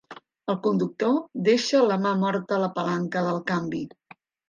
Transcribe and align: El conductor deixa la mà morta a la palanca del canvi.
El 0.53 0.55
conductor 0.67 1.13
deixa 1.49 1.83
la 1.93 1.99
mà 2.07 2.17
morta 2.25 2.59
a 2.59 2.63
la 2.67 2.73
palanca 2.81 3.27
del 3.31 3.43
canvi. 3.55 3.89